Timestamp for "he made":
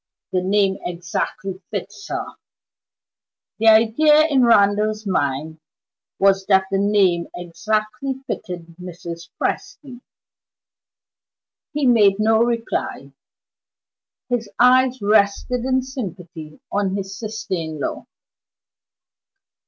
11.71-12.15